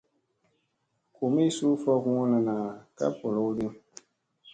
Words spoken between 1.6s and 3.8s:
fok mullana ka bolowdi.